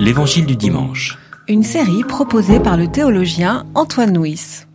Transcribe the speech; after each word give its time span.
L'Évangile 0.00 0.46
du 0.46 0.56
dimanche. 0.56 1.18
Une 1.48 1.62
série 1.62 2.04
proposée 2.04 2.60
par 2.60 2.76
le 2.76 2.88
théologien 2.88 3.66
Antoine 3.74 4.16
Nuis. 4.16 4.66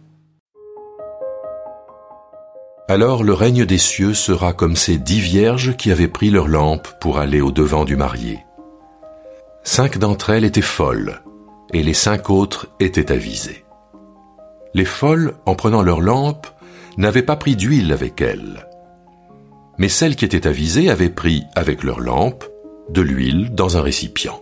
Alors 2.88 3.24
le 3.24 3.34
règne 3.34 3.66
des 3.66 3.78
cieux 3.78 4.14
sera 4.14 4.54
comme 4.54 4.76
ces 4.76 4.98
dix 4.98 5.20
vierges 5.20 5.78
qui 5.78 5.92
avaient 5.92 6.08
pris 6.08 6.30
leur 6.30 6.48
lampe 6.48 6.88
pour 7.00 7.20
aller 7.20 7.40
au 7.40 7.52
devant 7.52 7.86
du 7.86 7.96
marié. 7.96 8.40
Cinq 9.64 9.98
d'entre 9.98 10.32
elles 10.32 10.44
étaient 10.44 10.62
folles, 10.62 11.22
et 11.74 11.84
les 11.84 11.94
cinq 11.94 12.30
autres 12.30 12.68
étaient 12.80 13.12
avisées. 13.12 13.64
Les 14.74 14.86
folles, 14.86 15.36
en 15.46 15.56
prenant 15.56 15.82
leur 15.82 16.02
lampe, 16.02 16.48
n'avaient 16.98 17.24
pas 17.24 17.38
pris 17.38 17.56
d'huile 17.56 17.94
avec 17.94 18.22
elles. 18.22 18.68
Mais 19.78 19.90
celles 19.90 20.16
qui 20.16 20.26
étaient 20.26 20.48
avisées 20.48 20.90
avaient 20.90 21.10
pris, 21.10 21.44
avec 21.56 21.84
leur 21.84 22.00
lampe, 22.00 22.44
de 22.90 23.02
l'huile 23.02 23.56
dans 23.56 23.78
un 23.78 23.82
récipient. 23.82 24.42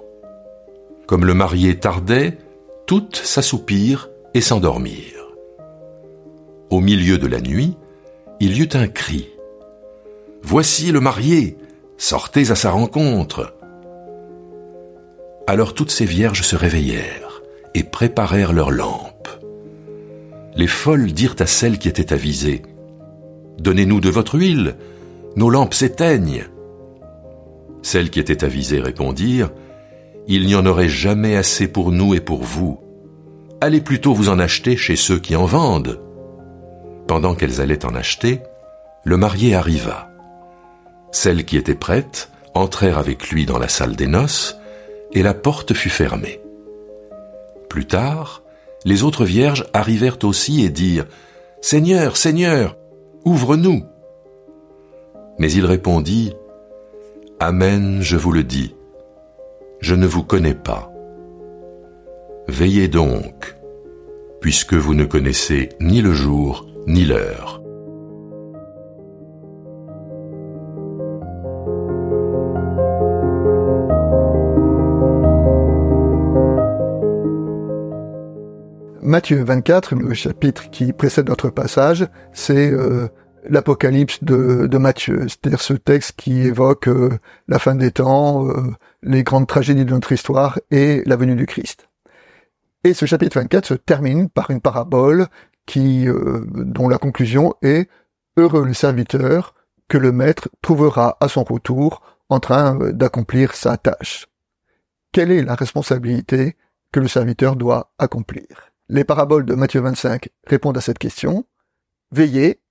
Comme 1.10 1.26
le 1.26 1.34
marié 1.34 1.76
tardait, 1.80 2.38
toutes 2.86 3.16
s'assoupirent 3.16 4.12
et 4.36 4.41
s'endormirent. 4.41 5.26
Au 6.70 6.81
milieu 6.81 7.17
de 7.17 7.26
la 7.26 7.41
nuit, 7.41 7.76
il 8.40 8.55
y 8.55 8.62
eut 8.62 8.70
un 8.73 8.88
cri. 8.88 9.27
Voici 10.44 10.91
le 10.91 11.00
marié, 11.00 11.58
sortez 11.98 12.52
à 12.52 12.55
sa 12.55 12.70
rencontre. 12.70 13.55
Alors 15.48 15.73
toutes 15.73 15.90
ces 15.90 16.05
vierges 16.05 16.44
se 16.44 16.55
réveillèrent 16.55 17.41
et 17.73 17.84
préparèrent 17.84 18.53
leurs 18.53 18.70
lampes. 18.70 19.30
Les 20.55 20.67
folles 20.67 21.12
dirent 21.12 21.38
à 21.39 21.48
celles 21.48 21.80
qui 21.80 21.88
étaient 21.88 22.14
avisées, 22.14 22.62
Donnez-nous 23.58 24.00
de 24.00 24.12
votre 24.12 24.38
huile, 24.38 24.76
nos 25.36 25.50
lampes 25.50 25.73
s'éteignent. 25.73 26.45
Celles 27.81 28.12
qui 28.12 28.20
étaient 28.20 28.44
avisées 28.44 28.80
répondirent, 28.80 29.50
Il 30.31 30.45
n'y 30.45 30.53
en 30.53 30.67
aurait 30.67 30.89
jamais 30.89 31.35
assez 31.35 31.67
pour 31.67 31.91
nous 31.91 32.13
et 32.13 32.19
pour 32.19 32.43
vous. 32.43 32.79
Allez 33.61 33.81
plutôt 33.81 34.13
vous 34.13 34.30
en 34.30 34.38
acheter 34.38 34.77
chez 34.77 34.95
ceux 34.95 35.17
qui 35.17 35.36
en 35.36 35.45
vendent. 35.45 35.99
Pendant 37.08 37.33
qu'elles 37.33 37.61
allaient 37.61 37.83
en 37.83 37.95
acheter, 37.95 38.41
le 39.03 39.17
marié 39.17 39.55
arriva. 39.55 40.11
Celles 41.11 41.45
qui 41.45 41.58
étaient 41.58 41.73
prêtes 41.73 42.30
entrèrent 42.53 42.99
avec 42.99 43.31
lui 43.31 43.47
dans 43.47 43.58
la 43.58 43.67
salle 43.67 43.95
des 43.95 44.05
noces, 44.05 44.59
et 45.13 45.23
la 45.23 45.33
porte 45.33 45.73
fut 45.73 45.89
fermée. 45.89 46.39
Plus 47.67 47.88
tard, 47.88 48.43
les 48.86 49.02
autres 49.02 49.25
vierges 49.25 49.66
arrivèrent 49.73 50.23
aussi 50.23 50.64
et 50.64 50.69
dirent, 50.69 51.08
Seigneur, 51.59 52.17
Seigneur, 52.17 52.77
ouvre-nous. 53.25 53.83
Mais 55.39 55.52
il 55.52 55.66
répondit, 55.66 56.33
Amen, 57.39 57.97
je 58.02 58.16
vous 58.16 58.31
le 58.31 58.43
dis, 58.43 58.75
je 59.80 59.95
ne 59.95 60.08
vous 60.08 60.23
connais 60.23 60.55
pas. 60.55 60.91
Veillez 62.47 62.88
donc, 62.88 63.55
puisque 64.41 64.73
vous 64.73 64.94
ne 64.94 65.05
connaissez 65.05 65.69
ni 65.80 66.02
le 66.02 66.13
jour 66.13 66.67
ni 66.88 67.05
l'heure. 67.05 67.61
Matthieu 79.02 79.43
24, 79.43 79.95
le 79.95 80.14
chapitre 80.14 80.69
qui 80.69 80.93
précède 80.93 81.30
notre 81.30 81.49
passage, 81.49 82.08
c'est 82.31 82.71
euh, 82.71 83.08
l'Apocalypse 83.50 84.23
de, 84.23 84.78
Matthieu, 84.78 85.28
c'est-à-dire 85.28 85.61
ce 85.61 85.73
texte 85.73 86.14
qui 86.17 86.42
évoque 86.42 86.88
euh, 86.88 87.17
la 87.47 87.59
fin 87.59 87.75
des 87.75 87.92
temps, 87.92 88.47
euh, 88.47 88.72
les 89.03 89.23
grandes 89.23 89.47
tragédies 89.47 89.86
de 89.86 89.92
notre 89.92 90.11
histoire 90.11 90.59
et 90.72 91.03
la 91.05 91.16
venue 91.16 91.36
du 91.36 91.45
Christ. 91.45 91.89
Et 92.83 92.94
ce 92.94 93.05
chapitre 93.05 93.39
24 93.39 93.66
se 93.66 93.73
termine 93.73 94.30
par 94.30 94.52
une 94.52 94.61
parabole 94.61 95.27
qui, 95.66 96.08
dont 96.08 96.88
la 96.88 96.97
conclusion 96.97 97.54
est 97.61 97.89
Heureux 98.39 98.64
le 98.64 98.73
serviteur 98.73 99.54
que 99.89 99.98
le 99.98 100.14
maître 100.14 100.48
trouvera 100.61 101.17
à 101.20 101.27
son 101.27 101.43
retour 101.43 102.02
en 102.30 102.39
train 102.39 102.92
d'accomplir 102.92 103.54
sa 103.54 103.76
tâche. 103.76 104.27
Quelle 105.11 105.30
est 105.30 105.43
la 105.43 105.55
responsabilité 105.55 106.55
que 106.93 107.02
le 107.02 107.10
serviteur 107.10 107.58
doit 107.58 107.92
accomplir? 107.98 108.71
Les 108.87 109.04
paraboles 109.04 109.45
de 109.45 109.55
Matthieu 109.55 109.81
25 109.81 110.30
répondent 110.48 110.77
à 110.77 110.81
cette 110.81 110.99
question. 110.99 111.45
Veillez, 112.11 112.61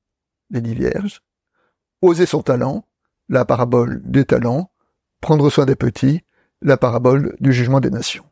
les 0.51 0.61
dix 0.61 0.75
vierges. 0.75 1.23
Oser 2.03 2.27
son 2.27 2.43
talent, 2.43 2.85
la 3.29 3.45
parabole 3.45 4.03
des 4.05 4.25
talents. 4.25 4.71
Prendre 5.21 5.51
soin 5.51 5.67
des 5.67 5.75
petits, 5.75 6.23
la 6.63 6.77
parabole 6.77 7.37
du 7.41 7.53
jugement 7.53 7.81
des 7.81 7.91
nations. 7.91 8.25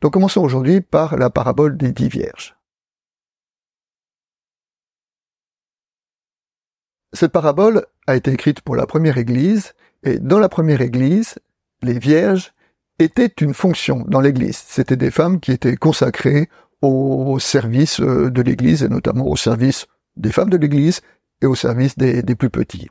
Donc 0.00 0.12
commençons 0.12 0.42
aujourd'hui 0.42 0.80
par 0.80 1.16
la 1.16 1.30
parabole 1.30 1.76
des 1.76 1.92
dix 1.92 2.08
vierges. 2.08 2.56
Cette 7.12 7.32
parabole 7.32 7.86
a 8.06 8.16
été 8.16 8.32
écrite 8.32 8.60
pour 8.60 8.76
la 8.76 8.86
première 8.86 9.18
église, 9.18 9.72
et 10.02 10.18
dans 10.18 10.38
la 10.38 10.48
première 10.48 10.80
église, 10.80 11.38
les 11.82 11.98
vierges 11.98 12.52
étaient 12.98 13.32
une 13.40 13.54
fonction 13.54 14.04
dans 14.06 14.20
l'église. 14.20 14.58
C'était 14.58 14.96
des 14.96 15.10
femmes 15.10 15.40
qui 15.40 15.52
étaient 15.52 15.76
consacrées 15.76 16.48
au 16.82 17.38
service 17.38 18.00
euh, 18.00 18.30
de 18.30 18.42
l'Église, 18.42 18.82
et 18.82 18.88
notamment 18.88 19.26
au 19.26 19.36
service 19.36 19.86
des 20.16 20.32
femmes 20.32 20.50
de 20.50 20.56
l'Église 20.56 21.00
et 21.42 21.46
au 21.46 21.54
service 21.54 21.96
des, 21.96 22.22
plus 22.34 22.50
petits. 22.50 22.88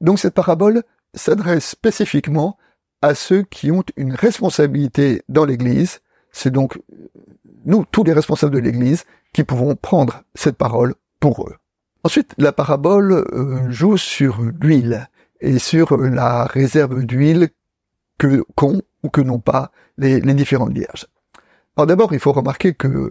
Donc 0.00 0.18
cette 0.18 0.34
parabole 0.34 0.82
s'adresse 1.14 1.66
spécifiquement 1.66 2.56
à 3.02 3.14
ceux 3.14 3.42
qui 3.42 3.70
ont 3.70 3.84
une 3.96 4.14
responsabilité 4.14 5.22
dans 5.28 5.44
l'Église. 5.44 6.00
C'est 6.32 6.50
donc 6.50 6.78
nous, 7.64 7.84
tous 7.90 8.04
les 8.04 8.12
responsables 8.12 8.54
de 8.54 8.58
l'Église, 8.58 9.04
qui 9.32 9.44
pouvons 9.44 9.76
prendre 9.76 10.22
cette 10.34 10.56
parole 10.56 10.94
pour 11.18 11.48
eux. 11.48 11.56
Ensuite, 12.04 12.34
la 12.38 12.52
parabole 12.52 13.12
euh, 13.12 13.70
joue 13.70 13.96
sur 13.96 14.40
l'huile 14.40 15.08
et 15.40 15.58
sur 15.58 15.96
la 15.96 16.44
réserve 16.44 17.04
d'huile 17.04 17.50
que 18.18 18.44
qu'ont 18.54 18.82
ou 19.02 19.10
que 19.10 19.20
n'ont 19.20 19.40
pas 19.40 19.70
les, 19.98 20.20
les 20.20 20.34
différentes 20.34 20.72
vierges. 20.72 21.06
Alors 21.76 21.86
d'abord, 21.86 22.12
il 22.12 22.20
faut 22.20 22.32
remarquer 22.32 22.74
que 22.74 23.10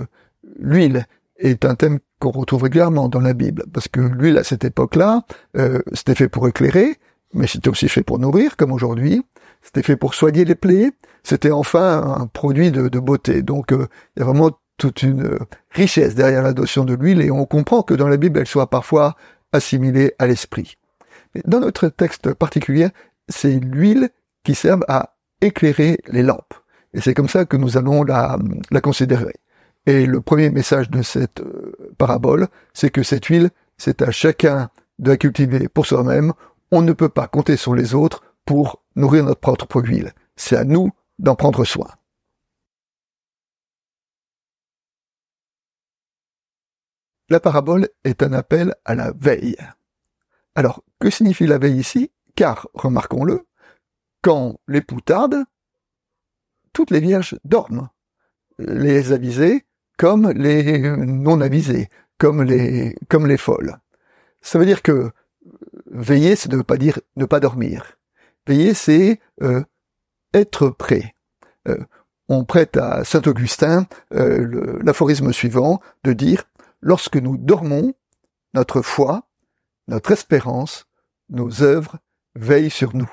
l'huile 0.57 1.05
est 1.39 1.65
un 1.65 1.75
thème 1.75 1.99
qu'on 2.19 2.31
retrouve 2.31 2.63
régulièrement 2.63 3.09
dans 3.09 3.21
la 3.21 3.33
Bible, 3.33 3.63
parce 3.73 3.87
que 3.87 4.01
l'huile 4.01 4.37
à 4.37 4.43
cette 4.43 4.65
époque-là, 4.65 5.23
euh, 5.57 5.79
c'était 5.93 6.15
fait 6.15 6.29
pour 6.29 6.47
éclairer, 6.47 6.97
mais 7.33 7.47
c'était 7.47 7.69
aussi 7.69 7.87
fait 7.87 8.03
pour 8.03 8.19
nourrir, 8.19 8.57
comme 8.57 8.71
aujourd'hui. 8.71 9.23
C'était 9.61 9.83
fait 9.83 9.95
pour 9.95 10.13
soigner 10.13 10.45
les 10.45 10.55
plaies. 10.55 10.91
C'était 11.23 11.51
enfin 11.51 12.17
un 12.19 12.27
produit 12.27 12.71
de, 12.71 12.99
beauté. 12.99 13.41
Donc 13.41 13.71
euh, 13.71 13.87
il 14.15 14.19
y 14.19 14.23
a 14.23 14.25
vraiment 14.25 14.51
toute 14.77 15.03
une 15.03 15.25
euh, 15.25 15.39
richesse 15.71 16.15
derrière 16.15 16.43
la 16.43 16.53
notion 16.53 16.85
de 16.85 16.93
l'huile, 16.93 17.21
et 17.21 17.31
on 17.31 17.45
comprend 17.45 17.83
que 17.83 17.93
dans 17.93 18.07
la 18.07 18.17
Bible, 18.17 18.39
elle 18.39 18.47
soit 18.47 18.69
parfois 18.69 19.15
assimilée 19.51 20.13
à 20.19 20.27
l'esprit. 20.27 20.75
Dans 21.45 21.59
notre 21.59 21.89
texte 21.89 22.33
particulier, 22.33 22.89
c'est 23.27 23.59
l'huile 23.59 24.09
qui 24.43 24.55
sert 24.55 24.77
à 24.87 25.15
éclairer 25.41 25.99
les 26.07 26.23
lampes. 26.23 26.53
Et 26.93 27.01
c'est 27.01 27.13
comme 27.13 27.29
ça 27.29 27.45
que 27.45 27.55
nous 27.55 27.77
allons 27.77 28.03
la, 28.03 28.37
la 28.71 28.81
considérer. 28.81 29.35
Et 29.85 30.05
le 30.05 30.21
premier 30.21 30.49
message 30.49 30.89
de 30.89 31.01
cette 31.01 31.41
euh, 31.41 31.93
parabole, 31.97 32.47
c'est 32.73 32.89
que 32.89 33.03
cette 33.03 33.25
huile, 33.25 33.49
c'est 33.77 34.01
à 34.01 34.11
chacun 34.11 34.69
de 34.99 35.11
la 35.11 35.17
cultiver 35.17 35.67
pour 35.67 35.85
soi-même. 35.85 36.33
On 36.71 36.81
ne 36.81 36.93
peut 36.93 37.09
pas 37.09 37.27
compter 37.27 37.57
sur 37.57 37.73
les 37.73 37.95
autres 37.95 38.23
pour 38.45 38.83
nourrir 38.95 39.25
notre 39.25 39.39
propre 39.39 39.81
huile. 39.81 40.13
C'est 40.35 40.57
à 40.57 40.63
nous 40.63 40.91
d'en 41.17 41.35
prendre 41.35 41.65
soin. 41.65 41.87
La 47.29 47.39
parabole 47.39 47.89
est 48.03 48.23
un 48.23 48.33
appel 48.33 48.73
à 48.85 48.95
la 48.95 49.11
veille. 49.11 49.55
Alors, 50.55 50.83
que 50.99 51.09
signifie 51.09 51.45
la 51.45 51.59
veille 51.59 51.77
ici? 51.77 52.11
Car, 52.35 52.67
remarquons-le, 52.73 53.45
quand 54.21 54.59
l'époux 54.67 55.01
tarde, 55.01 55.43
toutes 56.73 56.91
les 56.91 56.99
vierges 56.99 57.37
dorment. 57.43 57.89
Les 58.57 59.11
avisées 59.11 59.65
comme 59.99 60.31
les 60.31 60.79
non 60.95 61.41
avisées, 61.41 61.89
comme 62.17 62.41
les, 62.41 62.95
comme 63.09 63.27
les 63.27 63.37
folles. 63.37 63.77
Ça 64.41 64.57
veut 64.57 64.65
dire 64.65 64.81
que 64.81 65.11
veiller, 65.91 66.37
ça 66.37 66.47
ne 66.47 66.55
veut 66.55 66.63
pas 66.63 66.77
dire 66.77 67.01
ne 67.17 67.25
pas 67.25 67.41
dormir. 67.41 67.97
Veiller, 68.47 68.73
c'est 68.73 69.19
euh, 69.43 69.61
être 70.33 70.69
prêt. 70.69 71.13
Euh, 71.67 71.77
on 72.29 72.45
prête 72.45 72.77
à 72.77 73.03
Saint 73.03 73.21
Augustin 73.27 73.87
euh, 74.13 74.79
l'aphorisme 74.81 75.33
suivant 75.33 75.81
de 76.05 76.13
dire 76.13 76.45
lorsque 76.79 77.17
nous 77.17 77.37
dormons, 77.37 77.93
notre 78.53 78.81
foi, 78.81 79.27
notre 79.89 80.11
espérance, 80.11 80.85
nos 81.29 81.61
œuvres 81.61 81.97
veillent 82.35 82.71
sur 82.71 82.95
nous 82.95 83.11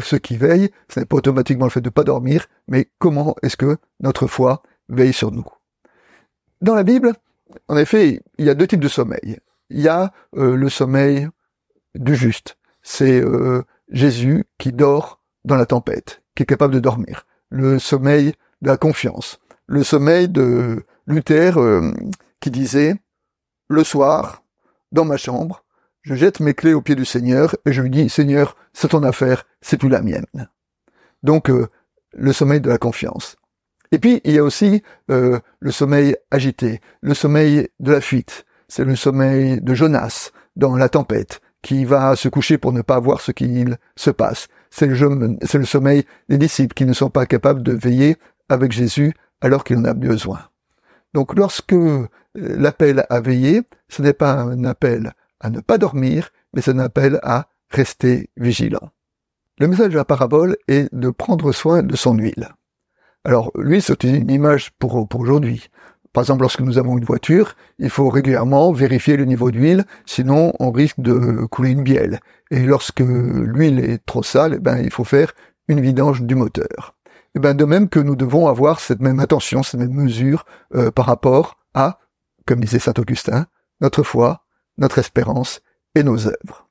ceux 0.00 0.18
qui 0.18 0.36
veillent, 0.36 0.70
ce 0.88 1.00
n'est 1.00 1.06
pas 1.06 1.16
automatiquement 1.16 1.66
le 1.66 1.70
fait 1.70 1.80
de 1.80 1.88
ne 1.88 1.92
pas 1.92 2.04
dormir, 2.04 2.46
mais 2.68 2.90
comment 2.98 3.34
est-ce 3.42 3.56
que 3.56 3.78
notre 4.00 4.26
foi 4.26 4.62
veille 4.88 5.12
sur 5.12 5.32
nous. 5.32 5.46
Dans 6.60 6.74
la 6.74 6.84
Bible, 6.84 7.12
en 7.68 7.76
effet, 7.76 8.22
il 8.38 8.44
y 8.44 8.50
a 8.50 8.54
deux 8.54 8.66
types 8.66 8.80
de 8.80 8.88
sommeil. 8.88 9.38
Il 9.70 9.80
y 9.80 9.88
a 9.88 10.12
euh, 10.36 10.56
le 10.56 10.68
sommeil 10.68 11.28
du 11.94 12.14
juste. 12.14 12.56
C'est 12.82 13.20
euh, 13.20 13.62
Jésus 13.90 14.44
qui 14.58 14.72
dort 14.72 15.20
dans 15.44 15.56
la 15.56 15.66
tempête, 15.66 16.22
qui 16.34 16.42
est 16.42 16.46
capable 16.46 16.74
de 16.74 16.80
dormir. 16.80 17.26
le 17.48 17.78
sommeil 17.78 18.32
de 18.62 18.68
la 18.68 18.76
confiance, 18.76 19.38
le 19.66 19.84
sommeil 19.84 20.28
de 20.28 20.84
Luther 21.06 21.58
euh, 21.58 21.92
qui 22.40 22.50
disait 22.50 22.96
le 23.68 23.84
soir, 23.84 24.42
dans 24.92 25.04
ma 25.04 25.16
chambre, 25.16 25.64
je 26.02 26.14
jette 26.14 26.40
mes 26.40 26.54
clés 26.54 26.74
aux 26.74 26.82
pieds 26.82 26.94
du 26.94 27.04
Seigneur 27.04 27.54
et 27.64 27.72
je 27.72 27.82
lui 27.82 27.90
dis 27.90 28.08
Seigneur, 28.08 28.56
c'est 28.72 28.88
ton 28.88 29.02
affaire, 29.02 29.44
c'est 29.60 29.76
plus 29.76 29.88
la 29.88 30.02
mienne. 30.02 30.26
Donc 31.22 31.50
le 32.12 32.32
sommeil 32.32 32.60
de 32.60 32.68
la 32.68 32.78
confiance. 32.78 33.36
Et 33.92 33.98
puis 33.98 34.20
il 34.24 34.32
y 34.32 34.38
a 34.38 34.44
aussi 34.44 34.82
euh, 35.10 35.38
le 35.60 35.70
sommeil 35.70 36.16
agité, 36.30 36.80
le 37.00 37.14
sommeil 37.14 37.68
de 37.80 37.92
la 37.92 38.00
fuite. 38.00 38.44
C'est 38.68 38.84
le 38.84 38.96
sommeil 38.96 39.60
de 39.60 39.74
Jonas 39.74 40.30
dans 40.56 40.76
la 40.76 40.88
tempête 40.88 41.40
qui 41.62 41.84
va 41.84 42.16
se 42.16 42.28
coucher 42.28 42.58
pour 42.58 42.72
ne 42.72 42.82
pas 42.82 43.00
voir 43.00 43.20
ce 43.20 43.32
qu'il 43.32 43.76
se 43.96 44.10
passe. 44.10 44.48
C'est 44.70 44.86
le, 44.86 45.36
le 45.40 45.64
sommeil 45.64 46.04
des 46.28 46.38
disciples 46.38 46.74
qui 46.74 46.84
ne 46.84 46.92
sont 46.92 47.10
pas 47.10 47.26
capables 47.26 47.62
de 47.62 47.72
veiller 47.72 48.16
avec 48.48 48.72
Jésus 48.72 49.14
alors 49.40 49.64
qu'il 49.64 49.78
en 49.78 49.84
a 49.84 49.94
besoin. 49.94 50.40
Donc 51.14 51.34
lorsque 51.34 51.72
euh, 51.72 52.08
l'appel 52.34 53.06
à 53.08 53.20
veiller, 53.20 53.62
ce 53.88 54.02
n'est 54.02 54.12
pas 54.12 54.32
un 54.32 54.64
appel 54.64 55.12
à 55.40 55.50
ne 55.50 55.60
pas 55.60 55.78
dormir, 55.78 56.30
mais 56.52 56.62
c'est 56.62 56.72
un 56.72 56.78
appel 56.78 57.18
à 57.22 57.48
rester 57.70 58.30
vigilant. 58.36 58.90
Le 59.58 59.68
message 59.68 59.92
de 59.92 59.96
la 59.96 60.04
parabole 60.04 60.56
est 60.68 60.94
de 60.94 61.10
prendre 61.10 61.52
soin 61.52 61.82
de 61.82 61.96
son 61.96 62.14
huile. 62.14 62.48
Alors, 63.26 63.50
l'huile, 63.56 63.82
c'est 63.82 64.04
une 64.04 64.30
image 64.30 64.70
pour, 64.78 65.08
aujourd'hui. 65.18 65.68
Par 66.12 66.22
exemple, 66.22 66.42
lorsque 66.42 66.60
nous 66.60 66.78
avons 66.78 66.96
une 66.96 67.04
voiture, 67.04 67.56
il 67.80 67.90
faut 67.90 68.08
régulièrement 68.08 68.70
vérifier 68.70 69.16
le 69.16 69.24
niveau 69.24 69.50
d'huile, 69.50 69.84
sinon 70.06 70.52
on 70.60 70.70
risque 70.70 71.00
de 71.00 71.44
couler 71.46 71.70
une 71.70 71.82
bielle. 71.82 72.20
Et 72.52 72.60
lorsque 72.60 73.00
l'huile 73.00 73.80
est 73.80 74.06
trop 74.06 74.22
sale, 74.22 74.54
eh 74.54 74.58
ben, 74.60 74.78
il 74.78 74.92
faut 74.92 75.02
faire 75.02 75.32
une 75.66 75.80
vidange 75.80 76.22
du 76.22 76.36
moteur. 76.36 76.94
Eh 77.34 77.40
ben, 77.40 77.54
de 77.54 77.64
même 77.64 77.88
que 77.88 77.98
nous 77.98 78.14
devons 78.14 78.46
avoir 78.46 78.78
cette 78.78 79.00
même 79.00 79.18
attention, 79.18 79.64
cette 79.64 79.80
même 79.80 79.90
mesure 79.92 80.46
euh, 80.76 80.92
par 80.92 81.06
rapport 81.06 81.58
à, 81.74 81.98
comme 82.46 82.60
disait 82.60 82.78
saint 82.78 82.94
Augustin, 82.96 83.46
notre 83.80 84.04
foi, 84.04 84.44
notre 84.78 84.98
espérance 85.00 85.62
et 85.96 86.04
nos 86.04 86.28
œuvres. 86.28 86.68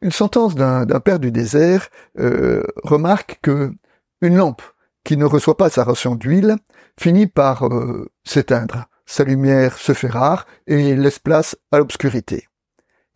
Une 0.00 0.10
sentence 0.10 0.54
d'un 0.54 1.00
père 1.00 1.18
du 1.18 1.30
désert 1.30 1.90
euh, 2.18 2.62
remarque 2.82 3.40
que 3.42 3.74
une 4.22 4.36
lampe 4.36 4.62
qui 5.04 5.16
ne 5.16 5.24
reçoit 5.24 5.56
pas 5.56 5.70
sa 5.70 5.84
ration 5.84 6.14
d'huile 6.14 6.56
finit 6.98 7.26
par 7.26 7.66
euh, 7.66 8.10
s'éteindre. 8.24 8.86
Sa 9.06 9.24
lumière 9.24 9.76
se 9.76 9.92
fait 9.92 10.08
rare 10.08 10.46
et 10.66 10.94
laisse 10.94 11.18
place 11.18 11.56
à 11.72 11.78
l'obscurité. 11.78 12.46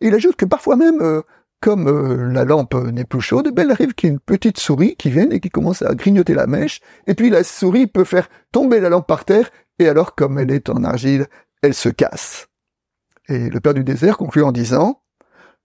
Il 0.01 0.13
ajoute 0.13 0.35
que 0.35 0.45
parfois 0.45 0.75
même, 0.75 1.01
euh, 1.01 1.21
comme 1.61 2.31
la 2.31 2.43
lampe 2.43 2.75
n'est 2.75 3.05
plus 3.05 3.21
chaude, 3.21 3.51
ben, 3.53 3.65
il 3.65 3.71
arrive 3.71 3.93
qu'il 3.93 4.19
petite 4.19 4.59
souris 4.59 4.95
qui 4.97 5.09
vienne 5.09 5.31
et 5.31 5.39
qui 5.39 5.49
commence 5.49 5.81
à 5.81 5.95
grignoter 5.95 6.33
la 6.33 6.47
mèche, 6.47 6.81
et 7.07 7.15
puis 7.15 7.29
la 7.29 7.43
souris 7.43 7.87
peut 7.87 8.03
faire 8.03 8.27
tomber 8.51 8.79
la 8.79 8.89
lampe 8.89 9.07
par 9.07 9.25
terre, 9.25 9.49
et 9.79 9.87
alors 9.87 10.15
comme 10.15 10.37
elle 10.37 10.51
est 10.51 10.69
en 10.69 10.83
argile, 10.83 11.27
elle 11.61 11.73
se 11.73 11.89
casse. 11.89 12.47
Et 13.27 13.49
le 13.49 13.59
Père 13.59 13.73
du 13.73 13.83
désert 13.83 14.17
conclut 14.17 14.43
en 14.43 14.51
disant, 14.51 15.01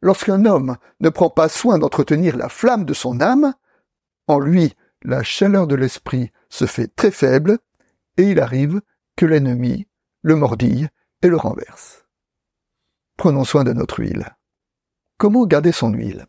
Lorsqu'un 0.03 0.47
homme 0.47 0.77
ne 1.01 1.11
prend 1.11 1.29
pas 1.29 1.49
soin 1.49 1.79
d'entretenir 1.79 2.37
la 2.37 2.49
flamme 2.49 2.85
de 2.85 2.95
son 2.95 3.21
âme, 3.21 3.53
en 4.27 4.39
lui 4.39 4.75
la 5.03 5.23
chaleur 5.23 5.67
de 5.67 5.75
l'esprit 5.75 6.31
se 6.49 6.67
fait 6.67 6.89
très 6.95 7.11
faible, 7.11 7.59
et 8.17 8.25
il 8.25 8.41
arrive 8.41 8.81
que 9.17 9.27
l'ennemi 9.27 9.87
le 10.23 10.37
mordille 10.37 10.89
et 11.23 11.29
le 11.29 11.37
renverse. 11.37 12.05
Prenons 13.17 13.45
soin 13.45 13.65
de 13.65 13.73
notre 13.73 14.01
huile. 14.01 14.37
Comment 15.19 15.47
garder 15.47 15.73
son 15.73 15.93
huile? 15.93 16.27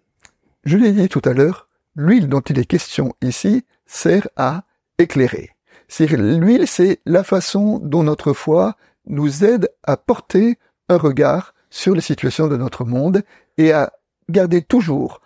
Je 0.63 0.77
l'ai 0.77 0.91
dit 0.91 1.09
tout 1.09 1.21
à 1.25 1.33
l'heure, 1.33 1.67
l'huile 1.95 2.27
dont 2.27 2.41
il 2.41 2.59
est 2.59 2.65
question 2.65 3.13
ici 3.21 3.65
sert 3.85 4.27
à 4.35 4.63
éclairer. 4.97 5.51
L'huile, 5.99 6.67
c'est 6.67 7.01
la 7.05 7.23
façon 7.23 7.79
dont 7.79 8.03
notre 8.03 8.33
foi 8.33 8.77
nous 9.05 9.43
aide 9.43 9.69
à 9.83 9.97
porter 9.97 10.57
un 10.87 10.97
regard 10.97 11.53
sur 11.69 11.95
les 11.95 12.01
situations 12.01 12.47
de 12.47 12.57
notre 12.57 12.85
monde 12.85 13.23
et 13.57 13.73
à 13.73 13.91
garder 14.29 14.61
toujours 14.61 15.21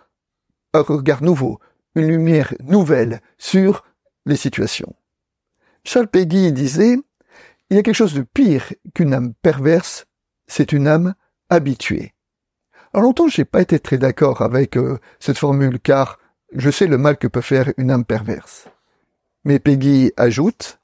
un 0.74 0.82
regard 0.82 1.24
nouveau, 1.24 1.60
une 1.96 2.08
lumière 2.08 2.54
nouvelle 2.64 3.22
sur 3.38 3.84
les 4.26 4.36
situations. 4.36 4.96
Charles 5.84 6.08
Peggy 6.08 6.52
disait, 6.52 6.98
il 7.70 7.78
y 7.78 7.80
a 7.80 7.84
quelque 7.84 7.96
chose 7.96 8.14
de 8.14 8.22
pire 8.22 8.74
qu'une 8.94 9.14
âme 9.14 9.34
perverse, 9.42 10.06
c'est 10.48 10.72
une 10.72 10.88
âme 10.88 11.16
habituée. 11.50 12.14
Alors 12.94 13.04
longtemps, 13.04 13.28
j'ai 13.28 13.46
pas 13.46 13.62
été 13.62 13.80
très 13.80 13.98
d'accord 13.98 14.42
avec 14.42 14.78
euh, 14.78 15.00
cette 15.20 15.38
formule, 15.38 15.80
car 15.80 16.20
je 16.54 16.70
sais 16.70 16.88
le 16.88 16.98
mal 16.98 17.18
que 17.18 17.28
peut 17.28 17.42
faire 17.42 17.72
une 17.78 17.92
âme 17.92 18.06
perverse. 18.06 18.68
Mais 19.44 19.60
Peggy 19.60 20.12
ajoute, 20.18 20.80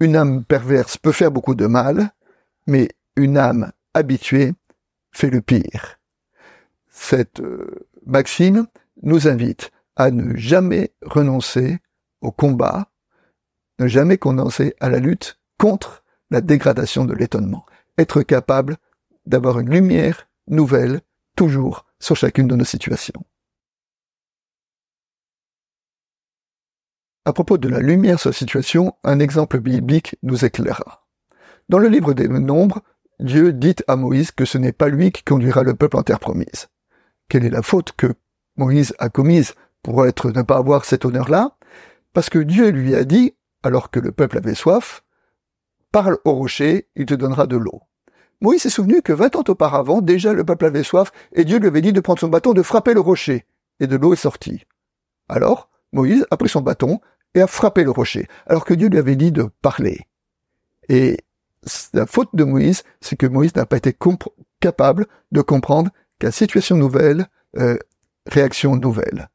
une 0.00 0.16
âme 0.16 0.44
perverse 0.44 0.96
peut 0.98 1.12
faire 1.12 1.30
beaucoup 1.30 1.54
de 1.54 1.66
mal, 1.66 2.12
mais 2.66 2.88
une 3.16 3.38
âme 3.38 3.72
habituée 3.94 4.54
fait 5.10 5.30
le 5.30 5.40
pire. 5.40 5.98
Cette 6.90 7.40
euh, 7.40 7.88
maxime 8.06 8.66
nous 9.02 9.26
invite 9.26 9.70
à 9.98 10.12
ne 10.12 10.36
jamais 10.36 10.94
renoncer 11.02 11.78
au 12.22 12.30
combat, 12.30 12.90
ne 13.80 13.88
jamais 13.88 14.18
renoncer 14.20 14.74
à 14.80 14.88
la 14.88 15.00
lutte 15.00 15.38
contre 15.58 16.04
la 16.30 16.40
dégradation 16.40 17.04
de 17.04 17.14
l'étonnement. 17.14 17.66
Être 17.98 18.22
capable 18.22 18.76
d'avoir 19.26 19.58
une 19.58 19.70
lumière 19.70 20.28
nouvelle 20.46 21.00
toujours 21.36 21.84
sur 21.98 22.16
chacune 22.16 22.46
de 22.46 22.54
nos 22.54 22.64
situations. 22.64 23.24
À 27.24 27.32
propos 27.32 27.58
de 27.58 27.68
la 27.68 27.80
lumière 27.80 28.20
sur 28.20 28.30
la 28.30 28.34
situation, 28.34 28.94
un 29.04 29.18
exemple 29.18 29.60
biblique 29.60 30.16
nous 30.22 30.44
éclairera. 30.44 31.06
Dans 31.68 31.78
le 31.78 31.88
livre 31.88 32.14
des 32.14 32.28
Nombres, 32.28 32.82
Dieu 33.20 33.52
dit 33.52 33.76
à 33.88 33.96
Moïse 33.96 34.30
que 34.30 34.44
ce 34.44 34.58
n'est 34.58 34.72
pas 34.72 34.88
lui 34.88 35.10
qui 35.10 35.24
conduira 35.24 35.64
le 35.64 35.74
peuple 35.74 35.96
en 35.96 36.02
terre 36.02 36.20
promise. 36.20 36.68
Quelle 37.28 37.44
est 37.44 37.50
la 37.50 37.62
faute 37.62 37.92
que 37.92 38.14
Moïse 38.56 38.94
a 38.98 39.08
commise 39.08 39.54
pour 39.82 40.06
être 40.06 40.30
ne 40.30 40.42
pas 40.42 40.56
avoir 40.56 40.84
cet 40.84 41.04
honneur-là 41.04 41.56
Parce 42.12 42.30
que 42.30 42.38
Dieu 42.38 42.68
lui 42.70 42.94
a 42.94 43.04
dit, 43.04 43.34
alors 43.62 43.90
que 43.90 44.00
le 44.00 44.12
peuple 44.12 44.38
avait 44.38 44.54
soif, 44.54 45.04
parle 45.92 46.18
au 46.24 46.32
rocher, 46.32 46.88
il 46.96 47.06
te 47.06 47.14
donnera 47.14 47.46
de 47.46 47.56
l'eau. 47.56 47.82
Moïse 48.40 48.62
s'est 48.62 48.70
souvenu 48.70 49.02
que 49.02 49.12
vingt 49.12 49.34
ans 49.34 49.44
auparavant, 49.48 50.00
déjà 50.00 50.32
le 50.32 50.44
peuple 50.44 50.66
avait 50.66 50.82
soif, 50.84 51.10
et 51.32 51.44
Dieu 51.44 51.58
lui 51.58 51.66
avait 51.66 51.80
dit 51.80 51.92
de 51.92 52.00
prendre 52.00 52.20
son 52.20 52.28
bâton, 52.28 52.52
de 52.52 52.62
frapper 52.62 52.94
le 52.94 53.00
rocher, 53.00 53.46
et 53.80 53.86
de 53.86 53.96
l'eau 53.96 54.12
est 54.12 54.16
sortie. 54.16 54.64
Alors, 55.28 55.70
Moïse 55.92 56.26
a 56.30 56.36
pris 56.36 56.48
son 56.48 56.60
bâton 56.60 57.00
et 57.34 57.40
a 57.40 57.46
frappé 57.46 57.84
le 57.84 57.90
rocher, 57.90 58.28
alors 58.46 58.64
que 58.64 58.74
Dieu 58.74 58.88
lui 58.88 58.98
avait 58.98 59.16
dit 59.16 59.32
de 59.32 59.48
parler. 59.60 60.06
Et 60.88 61.18
la 61.92 62.06
faute 62.06 62.30
de 62.34 62.44
Moïse, 62.44 62.84
c'est 63.00 63.16
que 63.16 63.26
Moïse 63.26 63.54
n'a 63.56 63.66
pas 63.66 63.76
été 63.76 63.96
capable 64.60 65.06
de 65.32 65.40
comprendre 65.40 65.90
qu'à 66.18 66.30
situation 66.30 66.76
nouvelle, 66.76 67.26
euh, 67.56 67.76
réaction 68.26 68.76
nouvelle. 68.76 69.28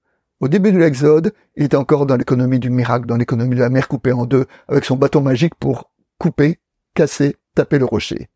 Au 0.43 0.50
début 0.50 0.73
de 0.73 0.77
l'Exode, 0.77 1.31
il 1.55 1.63
était 1.63 1.77
encore 1.77 2.05
dans 2.05 2.17
l'économie 2.17 2.59
du 2.59 2.69
miracle, 2.69 3.05
dans 3.05 3.15
l'économie 3.15 3.55
de 3.55 3.62
la 3.62 3.69
mer 3.69 3.88
coupée 3.88 4.12
en 4.12 4.25
deux, 4.25 4.45
avec 4.67 4.83
son 4.83 4.97
bâton 4.97 5.21
magique 5.21 5.55
pour 5.55 5.89
couper, 6.17 6.59
casser, 6.93 7.38
taper 7.55 7.79
le 7.79 7.85
rocher. 7.85 8.27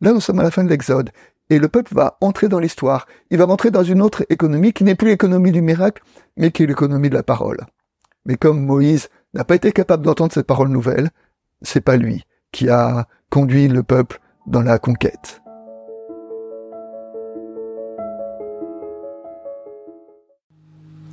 Là, 0.00 0.12
nous 0.12 0.18
sommes 0.18 0.40
à 0.40 0.42
la 0.42 0.50
fin 0.50 0.64
de 0.64 0.68
l'Exode, 0.68 1.10
et 1.50 1.60
le 1.60 1.68
peuple 1.68 1.94
va 1.94 2.18
entrer 2.20 2.48
dans 2.48 2.58
l'histoire. 2.58 3.06
Il 3.30 3.38
va 3.38 3.44
rentrer 3.44 3.70
dans 3.70 3.84
une 3.84 4.02
autre 4.02 4.26
économie 4.28 4.72
qui 4.72 4.82
n'est 4.82 4.96
plus 4.96 5.10
l'économie 5.10 5.52
du 5.52 5.62
miracle, 5.62 6.02
mais 6.36 6.50
qui 6.50 6.64
est 6.64 6.66
l'économie 6.66 7.10
de 7.10 7.14
la 7.14 7.22
parole. 7.22 7.60
Mais 8.26 8.34
comme 8.34 8.66
Moïse 8.66 9.08
n'a 9.32 9.44
pas 9.44 9.54
été 9.54 9.70
capable 9.70 10.04
d'entendre 10.04 10.32
cette 10.32 10.48
parole 10.48 10.68
nouvelle, 10.68 11.10
c'est 11.60 11.80
pas 11.80 11.96
lui 11.96 12.24
qui 12.50 12.70
a 12.70 13.06
conduit 13.30 13.68
le 13.68 13.84
peuple 13.84 14.20
dans 14.48 14.62
la 14.62 14.80
conquête. 14.80 15.41